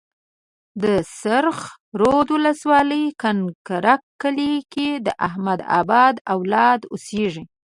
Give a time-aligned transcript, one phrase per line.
[0.83, 0.85] د
[1.19, 1.59] سرخ
[1.99, 7.43] رود ولسوالۍ کنکرک کلي کې د احمدآبا اولاده اوسيږي.